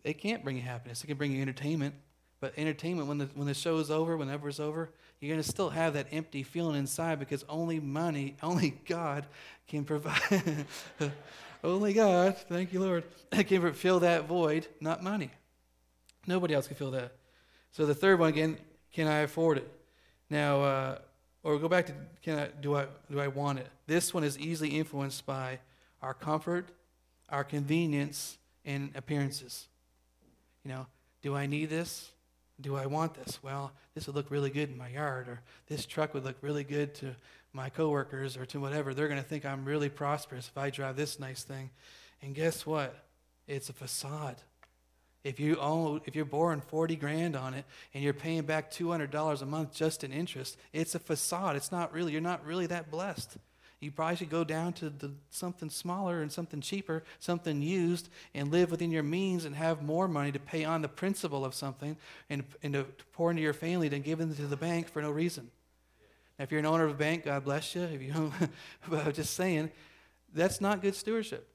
[0.04, 1.02] It can't bring you happiness.
[1.02, 1.96] It can bring you entertainment.
[2.42, 5.70] But entertainment, when the, when the show's over, whenever it's over, you're going to still
[5.70, 9.26] have that empty feeling inside because only money, only God
[9.68, 10.66] can provide.
[11.64, 15.32] only God, thank you, Lord, can fill that void, not money.
[16.26, 17.14] Nobody else can fill that.
[17.72, 18.58] So the third one again,
[18.94, 19.72] can I afford it?
[20.30, 20.98] Now, uh,
[21.44, 23.68] or go back to can I do I do I want it?
[23.86, 25.60] This one is easily influenced by
[26.02, 26.68] our comfort,
[27.30, 29.68] our convenience, and appearances.
[30.66, 30.88] You know,
[31.22, 32.12] do I need this?
[32.60, 33.40] Do I want this?
[33.44, 36.64] Well, this would look really good in my yard, or this truck would look really
[36.64, 37.16] good to
[37.54, 38.94] my coworkers or to whatever.
[38.94, 41.70] They're going to think I'm really prosperous if I drive this nice thing.
[42.22, 43.04] And guess what?
[43.48, 44.38] It's a facade.
[45.24, 49.42] If you own, if you're borrowing 40 grand on it and you're paying back $200
[49.42, 51.56] a month just in interest, it's a facade.
[51.56, 53.38] It's not really, you're not really that blessed.
[53.80, 58.52] You probably should go down to the, something smaller and something cheaper, something used, and
[58.52, 61.96] live within your means and have more money to pay on the principal of something
[62.30, 65.02] and, and to, to pour into your family than give it to the bank for
[65.02, 65.52] no reason.
[66.40, 67.84] Now, if you're an owner of a bank, God bless you.
[67.84, 68.34] If you don't,
[68.90, 69.72] but I'm just saying,
[70.34, 71.48] that's not good stewardship.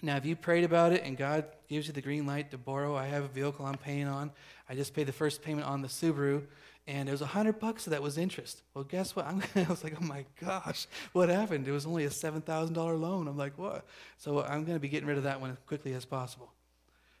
[0.00, 2.96] Now, if you prayed about it and God gives you the green light to borrow,
[2.96, 4.30] I have a vehicle I'm paying on.
[4.68, 6.44] I just paid the first payment on the Subaru,
[6.88, 8.62] and it was a hundred bucks so that was interest.
[8.72, 9.26] Well, guess what?
[9.28, 11.68] I'm, I was like, oh my gosh, what happened?
[11.68, 13.28] It was only a seven thousand dollar loan.
[13.28, 13.84] I'm like, what?
[14.16, 16.50] So I'm going to be getting rid of that one as quickly as possible.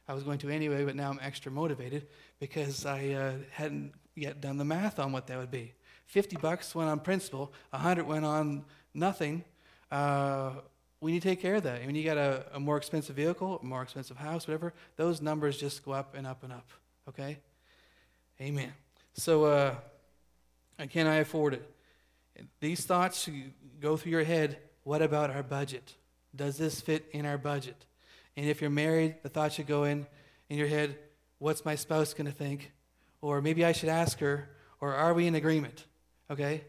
[0.08, 2.06] I was going to anyway, but now I'm extra motivated
[2.40, 5.74] because I uh, hadn't yet done the math on what that would be.
[6.06, 9.44] 50 bucks went on principal, 100 went on nothing.
[9.90, 10.52] Uh,
[11.02, 11.84] we need to take care of that.
[11.84, 15.58] When you got a, a more expensive vehicle, a more expensive house, whatever, those numbers
[15.58, 16.70] just go up and up and up.
[17.06, 17.38] Okay?
[18.40, 18.72] Amen.
[19.18, 19.74] So, uh,
[20.90, 21.68] can I afford it?
[22.60, 23.28] These thoughts
[23.80, 24.58] go through your head.
[24.84, 25.96] What about our budget?
[26.36, 27.86] Does this fit in our budget?
[28.36, 30.06] And if you're married, the thought should go in
[30.48, 30.96] in your head,
[31.38, 32.70] what's my spouse going to think?
[33.20, 34.50] Or maybe I should ask her,
[34.80, 35.84] or are we in agreement?
[36.30, 36.62] Okay?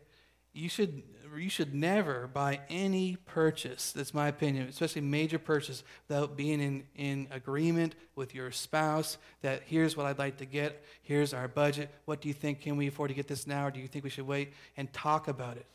[0.51, 1.03] You should
[1.37, 6.83] you should never buy any purchase, that's my opinion, especially major purchase, without being in,
[6.95, 11.89] in agreement with your spouse that here's what I'd like to get, here's our budget,
[12.05, 14.03] what do you think, can we afford to get this now, or do you think
[14.03, 15.65] we should wait, and talk about it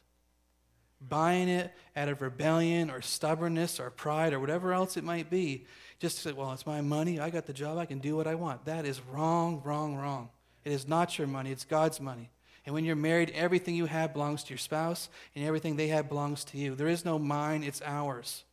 [1.08, 5.66] buying it out of rebellion or stubbornness or pride or whatever else it might be,
[5.98, 8.26] just to say, well, it's my money, I got the job, I can do what
[8.26, 8.64] I want.
[8.64, 10.30] That is wrong, wrong, wrong.
[10.64, 12.30] It is not your money, it's God's money.
[12.66, 16.09] And when you're married, everything you have belongs to your spouse, and everything they have
[16.09, 16.74] belongs to you.
[16.74, 18.44] There is no mine, it's ours.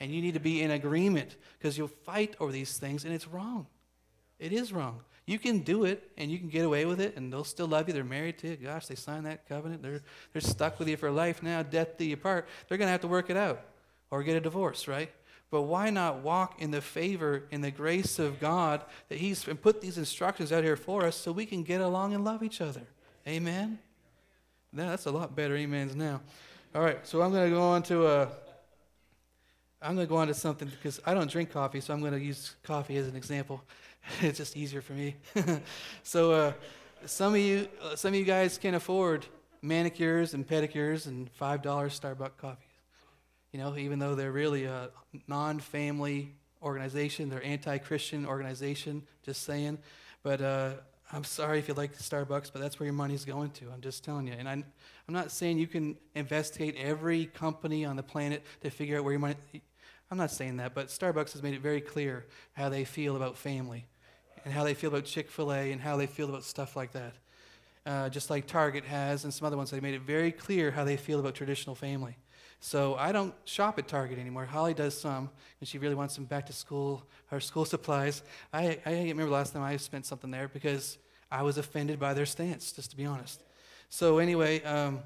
[0.00, 3.28] And you need to be in agreement because you'll fight over these things, and it's
[3.28, 3.66] wrong.
[4.38, 5.00] It is wrong.
[5.26, 7.88] You can do it and you can get away with it and they'll still love
[7.88, 7.94] you.
[7.94, 8.56] They're married to you.
[8.56, 9.82] Gosh, they signed that covenant.
[9.82, 10.02] They're,
[10.32, 12.46] they're stuck with you for life now, death do you part.
[12.68, 13.62] They're going to have to work it out
[14.10, 15.10] or get a divorce, right?
[15.50, 19.80] But why not walk in the favor, and the grace of God that He's put
[19.80, 22.82] these instructions out here for us so we can get along and love each other?
[23.26, 23.78] Amen?
[24.72, 26.20] Now, that's a lot better amens now.
[26.74, 28.22] All right, so I'm going to go on to a.
[28.22, 28.28] Uh,
[29.80, 32.12] I'm going to go on to something because I don't drink coffee, so I'm going
[32.12, 33.62] to use coffee as an example.
[34.20, 35.16] it's just easier for me.
[36.02, 36.52] so uh,
[37.06, 39.26] some of you, uh, some of you guys can afford
[39.62, 42.66] manicures and pedicures and five dollar Starbucks coffees.
[43.52, 44.90] You know, even though they're really a
[45.28, 49.02] non-family organization, they're anti-Christian organization.
[49.22, 49.78] Just saying.
[50.22, 50.70] But uh,
[51.14, 53.66] I'm sorry if you like Starbucks, but that's where your money's going to.
[53.72, 54.34] I'm just telling you.
[54.36, 54.64] And I'm,
[55.06, 59.12] I'm not saying you can investigate every company on the planet to figure out where
[59.12, 59.36] your money.
[60.10, 63.38] I'm not saying that, but Starbucks has made it very clear how they feel about
[63.38, 63.86] family
[64.44, 66.90] and how they feel about Chick fil A and how they feel about stuff like
[66.92, 67.14] that.
[67.86, 70.82] Uh, just like Target has and some other ones, they made it very clear how
[70.82, 72.16] they feel about traditional family.
[72.58, 74.46] So I don't shop at Target anymore.
[74.46, 78.24] Holly does some, and she really wants some back to school her school supplies.
[78.52, 80.98] I, I remember last time I spent something there because
[81.34, 83.42] I was offended by their stance, just to be honest.
[83.88, 85.00] So anyway, um,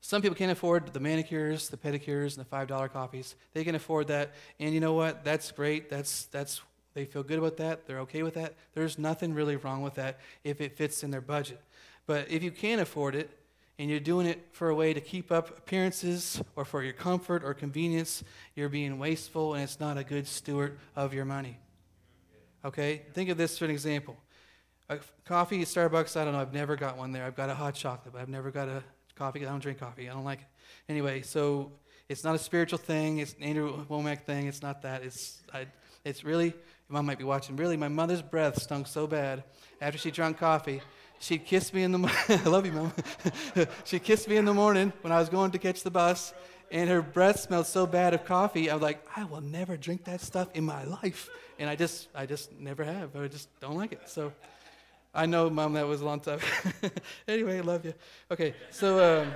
[0.00, 3.36] some people can't afford the manicures, the pedicures, and the five dollar coffees.
[3.54, 5.24] They can afford that, and you know what?
[5.24, 5.88] That's great.
[5.88, 6.60] That's that's
[6.94, 7.86] they feel good about that.
[7.86, 8.54] They're okay with that.
[8.74, 11.60] There's nothing really wrong with that if it fits in their budget.
[12.04, 13.30] But if you can't afford it
[13.78, 17.44] and you're doing it for a way to keep up appearances or for your comfort
[17.44, 18.24] or convenience,
[18.56, 21.58] you're being wasteful and it's not a good steward of your money.
[22.64, 23.02] Okay?
[23.14, 24.16] Think of this for an example.
[25.00, 27.24] A coffee Starbucks, I don't know, I've never got one there.
[27.24, 28.82] I've got a hot chocolate, but I've never got a
[29.14, 29.46] coffee.
[29.46, 30.08] I don't drink coffee.
[30.08, 30.46] I don't like it.
[30.88, 31.72] Anyway, so
[32.08, 33.18] it's not a spiritual thing.
[33.18, 34.46] It's an Andrew Wommack thing.
[34.46, 35.02] It's not that.
[35.02, 35.66] It's, I,
[36.04, 36.54] it's really
[36.92, 37.56] mom might be watching.
[37.56, 39.44] Really, my mother's breath stunk so bad
[39.80, 40.82] after she drank coffee.
[41.18, 42.18] She'd kiss me in the morning.
[42.28, 42.92] I love you, mom.
[43.84, 46.34] she kissed me in the morning when I was going to catch the bus,
[46.70, 48.70] and her breath smelled so bad of coffee.
[48.70, 52.08] I was like, I will never drink that stuff in my life, and I just,
[52.14, 53.16] I just never have.
[53.16, 54.02] I just don't like it.
[54.06, 54.32] So,
[55.14, 56.40] I know, mom, that was a long time.
[57.28, 57.94] anyway, love you.
[58.30, 59.22] Okay, so.
[59.22, 59.32] Um,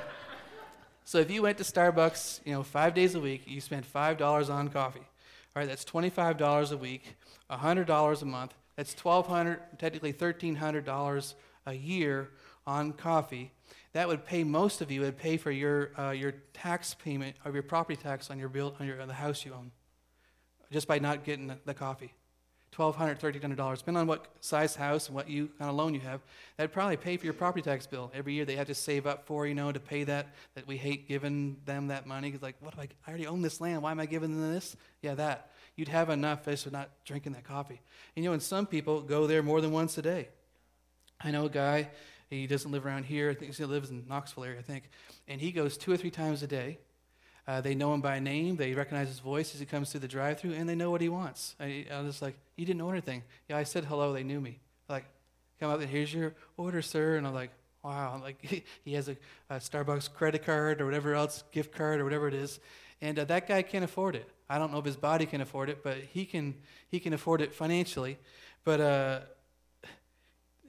[1.09, 4.19] so if you went to Starbucks, you know, five days a week, you spent five
[4.19, 4.99] dollars on coffee.
[4.99, 7.17] All right, that's twenty-five dollars a week.
[7.51, 8.55] $100 a month.
[8.77, 11.35] That's 1,200, technically $1,300
[11.67, 12.31] a year
[12.67, 13.53] on coffee.
[13.93, 17.37] That would pay most of you, It would pay for your, uh, your tax payment
[17.45, 19.71] of your property tax on your bill, on your, on the house you own,
[20.71, 22.12] just by not getting the, the coffee.
[22.72, 26.20] $1,200, $1,300, depending on what size house and what you, kind of loan you have,
[26.57, 28.11] that'd probably pay for your property tax bill.
[28.14, 30.76] Every year they have to save up for, you know, to pay that, that we
[30.76, 32.31] hate giving them that money.
[32.31, 33.83] It's like, what do I, I already own this land.
[33.83, 34.76] Why am I giving them this?
[35.02, 37.81] Yeah, that you'd have enough just for not drinking that coffee.
[38.16, 40.29] And you know, and some people go there more than once a day.
[41.20, 41.88] I know a guy,
[42.29, 43.31] he doesn't live around here.
[43.31, 44.90] I think he lives in Knoxville area, I think.
[45.29, 46.79] And he goes two or three times a day.
[47.47, 48.57] Uh, they know him by name.
[48.57, 51.09] They recognize his voice as he comes through the drive-through, and they know what he
[51.09, 51.55] wants.
[51.61, 53.23] I, I was just like, you didn't know anything.
[53.49, 54.13] Yeah, I said hello.
[54.13, 54.59] They knew me.
[54.89, 55.05] Like,
[55.61, 57.17] come up and here's your order, sir.
[57.17, 57.51] And I'm like,
[57.83, 58.13] wow.
[58.15, 59.17] I'm like, he, he has a,
[59.49, 62.59] a, Starbucks credit card or whatever else, gift card or whatever it is.
[63.01, 64.29] And uh, that guy can't afford it.
[64.49, 66.55] I don't know if his body can afford it, but he can,
[66.89, 68.19] he can afford it financially.
[68.65, 69.21] But uh,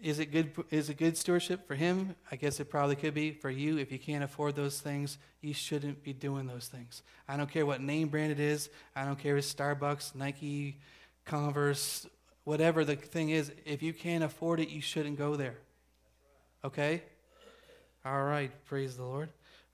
[0.02, 2.16] is it good is it good stewardship for him?
[2.32, 3.78] I guess it probably could be for you.
[3.78, 7.04] If you can't afford those things you shouldn't be doing those things.
[7.28, 8.70] I don't care what name brand it is.
[8.96, 10.80] I don't care if it's starbucks nike
[11.26, 12.08] converse
[12.44, 13.52] whatever the thing is.
[13.66, 15.58] If you can't afford it you shouldn't go there.
[16.64, 17.04] Okay?
[18.06, 18.52] All right.
[18.66, 19.30] Praise the lord.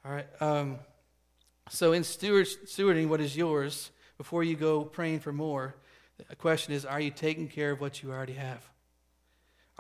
[0.05, 0.27] All right.
[0.41, 0.79] Um,
[1.69, 3.91] so in steward, stewarding what is yours?
[4.17, 5.75] Before you go praying for more
[6.29, 8.69] the question is are you taking care of what you already have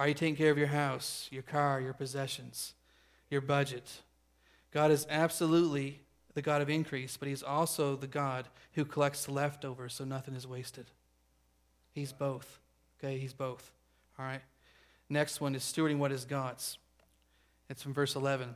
[0.03, 2.73] are you taking care of your house, your car, your possessions,
[3.29, 4.01] your budget?
[4.69, 6.01] God is absolutely
[6.33, 10.35] the God of increase, but He's also the God who collects the leftovers so nothing
[10.35, 10.87] is wasted.
[11.93, 12.59] He's both.
[12.99, 13.71] Okay, He's both.
[14.19, 14.41] All right.
[15.07, 16.77] Next one is stewarding what is God's.
[17.69, 18.55] It's from verse 11.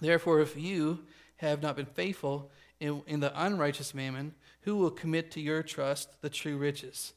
[0.00, 1.04] Therefore, if you
[1.36, 6.20] have not been faithful in, in the unrighteous mammon, who will commit to your trust
[6.20, 7.12] the true riches?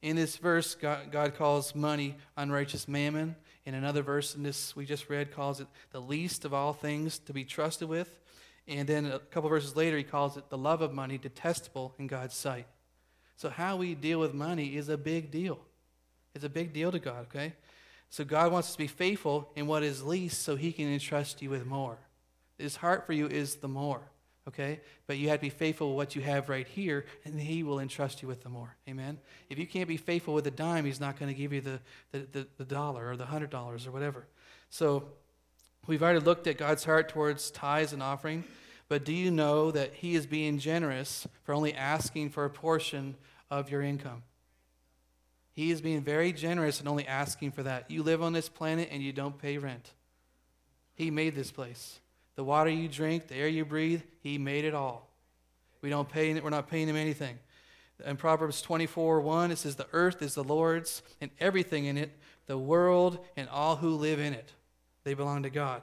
[0.00, 3.34] In this verse, God, God, calls money unrighteous mammon.
[3.66, 7.18] In another verse in this we just read, calls it the least of all things
[7.20, 8.18] to be trusted with.
[8.68, 12.06] And then a couple verses later, he calls it the love of money detestable in
[12.06, 12.66] God's sight.
[13.36, 15.58] So, how we deal with money is a big deal.
[16.34, 17.54] It's a big deal to God, okay?
[18.10, 21.40] So, God wants us to be faithful in what is least so he can entrust
[21.40, 21.98] you with more.
[22.58, 24.02] His heart for you is the more,
[24.48, 24.80] okay?
[25.06, 27.78] But you have to be faithful with what you have right here, and he will
[27.78, 28.76] entrust you with the more.
[28.88, 29.18] Amen?
[29.48, 31.80] If you can't be faithful with a dime, he's not going to give you the,
[32.12, 34.26] the, the, the dollar or the hundred dollars or whatever.
[34.70, 35.04] So,
[35.86, 38.44] we've already looked at God's heart towards tithes and offering.
[38.88, 43.16] But do you know that He is being generous for only asking for a portion
[43.50, 44.22] of your income?
[45.52, 47.90] He is being very generous and only asking for that.
[47.90, 49.92] You live on this planet and you don't pay rent.
[50.94, 52.00] He made this place.
[52.38, 55.10] The water you drink, the air you breathe, He made it all.
[55.82, 57.36] We don't pay, we're not paying Him anything.
[58.06, 62.16] In Proverbs 24 1, it says, The earth is the Lord's and everything in it,
[62.46, 64.52] the world and all who live in it.
[65.02, 65.82] They belong to God.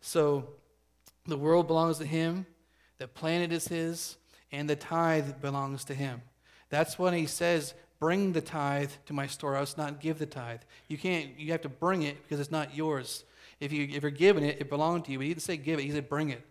[0.00, 0.48] So
[1.26, 2.46] the world belongs to him,
[2.98, 4.16] the planet is his,
[4.50, 6.22] and the tithe belongs to him.
[6.68, 10.62] That's when he says, Bring the tithe to my storehouse, not give the tithe.
[10.88, 13.22] You can't, you have to bring it because it's not yours.
[13.62, 15.18] If, you, if you're giving it, it belonged to you.
[15.18, 16.44] But he didn't say give it, he said bring it.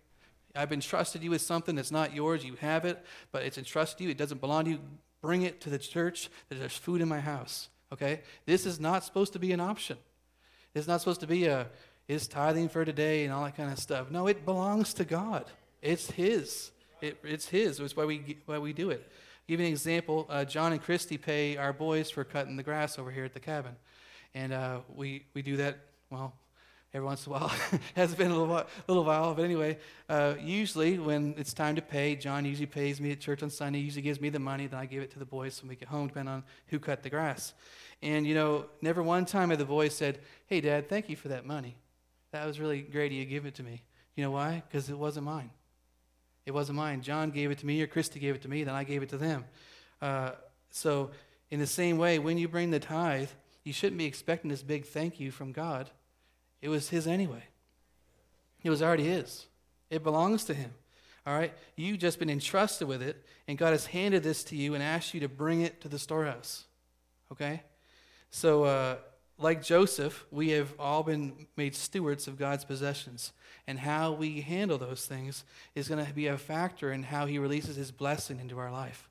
[0.56, 2.46] I've entrusted you with something that's not yours.
[2.46, 4.10] You have it, but it's entrusted to you.
[4.12, 4.80] It doesn't belong to you.
[5.22, 6.30] Bring it to the church.
[6.50, 7.68] There's food in my house.
[7.92, 8.22] Okay?
[8.46, 9.98] This is not supposed to be an option.
[10.74, 11.68] It's not supposed to be a,
[12.08, 14.10] is tithing for today and all that kind of stuff.
[14.10, 15.46] No, it belongs to God.
[15.82, 16.72] It's His.
[17.02, 17.80] It, it's His.
[17.82, 19.02] It's why we, why we do it.
[19.06, 20.28] I'll give you an example.
[20.30, 23.40] Uh, John and Christy pay our boys for cutting the grass over here at the
[23.42, 23.76] cabin.
[24.34, 25.78] And uh, we, we do that,
[26.10, 26.34] well,
[26.94, 27.52] every once in a while.
[27.72, 29.78] it has been a little while, little while but anyway,
[30.10, 33.80] uh, usually when it's time to pay, John usually pays me at church on Sunday.
[33.80, 35.76] He usually gives me the money, then I give it to the boys when we
[35.76, 37.54] get home, depending on who cut the grass.
[38.02, 41.28] And you know, never one time have the boys said, "Hey, Dad, thank you for
[41.30, 41.78] that money."
[42.32, 43.84] That was really great of you give it to me.
[44.16, 44.64] You know why?
[44.68, 45.52] Because it wasn't mine.
[46.46, 47.02] It wasn't mine.
[47.02, 49.10] John gave it to me, or Christy gave it to me, then I gave it
[49.10, 49.46] to them.
[50.02, 50.32] Uh,
[50.70, 51.12] so,
[51.50, 53.30] in the same way, when you bring the tithe,
[53.64, 55.90] you shouldn't be expecting this big thank you from God.
[56.62, 57.44] It was His anyway.
[58.64, 59.48] It was already His.
[59.90, 60.74] It belongs to Him.
[61.26, 61.54] All right?
[61.76, 65.14] You've just been entrusted with it, and God has handed this to you and asked
[65.14, 66.66] you to bring it to the storehouse.
[67.32, 67.62] Okay?
[68.30, 68.96] So, uh,
[69.38, 73.34] like Joseph, we have all been made stewards of God's possessions.
[73.68, 75.44] And how we handle those things
[75.76, 79.08] is going to be a factor in how he releases his blessing into our life.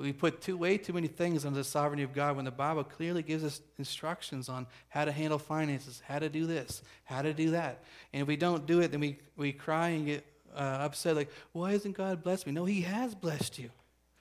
[0.00, 2.84] We put too, way too many things under the sovereignty of God when the Bible
[2.84, 7.34] clearly gives us instructions on how to handle finances, how to do this, how to
[7.34, 7.84] do that.
[8.12, 11.30] And if we don't do it, then we, we cry and get uh, upset, like,
[11.52, 12.52] why hasn't God blessed me?
[12.52, 13.70] No, He has blessed you.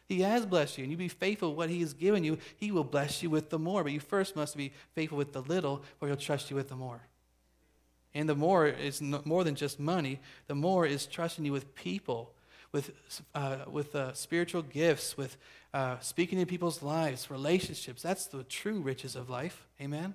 [0.08, 2.72] He has blessed you, and you be faithful with what He has given you, He
[2.72, 3.84] will bless you with the more.
[3.84, 6.76] But you first must be faithful with the little, or He'll trust you with the
[6.76, 7.02] more.
[8.14, 12.34] And the more is more than just money, the more is trusting you with people,
[12.72, 12.92] with,
[13.34, 15.38] uh, with uh, spiritual gifts, with
[15.74, 18.02] uh, speaking in people's lives, relationships.
[18.02, 19.68] That's the true riches of life.
[19.82, 20.14] Amen?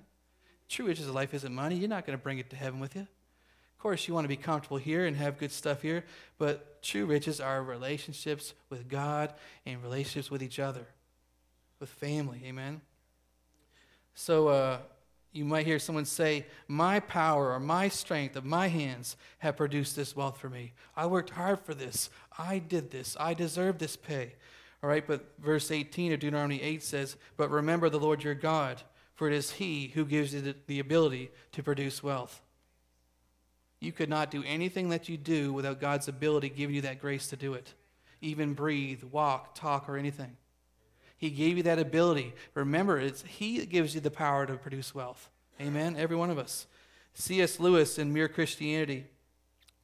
[0.69, 1.75] True riches of life isn't money.
[1.75, 4.29] You're not going to bring it to heaven with you Of course, you want to
[4.29, 6.05] be comfortable here and have good stuff here,
[6.37, 9.33] but true riches are relationships with God
[9.65, 10.87] and relationships with each other,
[11.79, 12.41] with family.
[12.45, 12.81] Amen?
[14.15, 14.77] So, uh,
[15.35, 19.93] you might hear someone say, My power or my strength of my hands have produced
[19.93, 20.71] this wealth for me.
[20.95, 22.09] I worked hard for this.
[22.37, 23.15] I did this.
[23.19, 24.33] I deserve this pay.
[24.83, 28.81] All right, but verse 18 of Deuteronomy 8 says, But remember the Lord your God,
[29.15, 32.41] for it is He who gives you the ability to produce wealth.
[33.79, 37.27] You could not do anything that you do without God's ability giving you that grace
[37.27, 37.73] to do it.
[38.21, 40.37] Even breathe, walk, talk, or anything.
[41.17, 42.33] He gave you that ability.
[42.53, 45.29] Remember, it's He that gives you the power to produce wealth.
[45.59, 45.95] Amen?
[45.97, 46.67] Every one of us.
[47.13, 47.59] C.S.
[47.59, 49.05] Lewis in Mere Christianity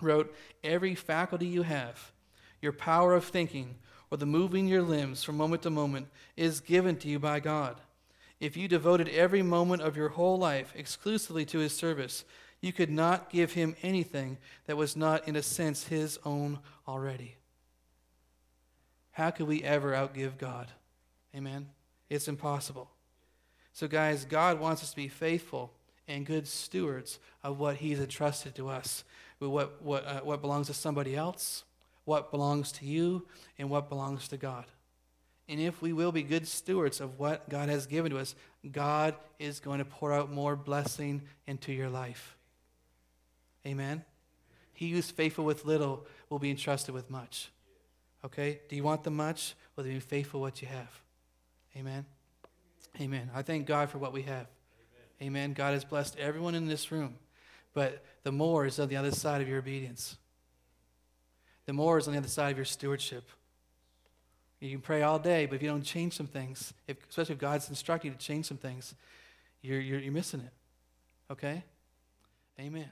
[0.02, 2.11] wrote Every faculty you have,
[2.62, 3.76] your power of thinking,
[4.10, 7.80] or the moving your limbs from moment to moment, is given to you by God.
[8.40, 12.26] If you devoted every moment of your whole life exclusively to His service,
[12.60, 17.36] you could not give Him anything that was not, in a sense, His own already.
[19.12, 20.68] How could we ever outgive God?
[21.36, 21.68] Amen?
[22.10, 22.90] It's impossible.
[23.74, 25.72] So, guys, God wants us to be faithful
[26.08, 29.04] and good stewards of what He's entrusted to us,
[29.40, 31.64] what, what, uh, what belongs to somebody else,
[32.06, 33.28] what belongs to you,
[33.58, 34.66] and what belongs to God.
[35.48, 38.36] And if we will be good stewards of what God has given to us,
[38.72, 42.38] God is going to pour out more blessing into your life.
[43.66, 44.04] Amen?
[44.74, 47.52] He who's faithful with little will be entrusted with much.
[48.24, 48.62] Okay?
[48.70, 49.56] Do you want the much?
[49.76, 51.02] Well, then be faithful what you have.
[51.76, 52.06] Amen?
[53.00, 53.30] Amen.
[53.34, 54.48] I thank God for what we have.
[55.22, 55.44] Amen.
[55.44, 55.54] Amen.
[55.54, 57.16] God has blessed everyone in this room,
[57.74, 60.18] but the more is on the other side of your obedience.
[61.66, 63.30] The more is on the other side of your stewardship.
[64.60, 67.40] You can pray all day, but if you don't change some things, if, especially if
[67.40, 68.94] God's instructing you to change some things,
[69.62, 70.54] you're, you're, you're missing it.
[71.32, 71.64] Okay?
[72.60, 72.90] Amen.